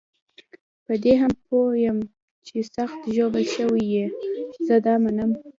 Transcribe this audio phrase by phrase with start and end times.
[0.85, 1.99] په دې هم پوه یم
[2.45, 4.05] چې ته سخت ژوبل شوی یې،
[4.65, 5.31] زه دا منم.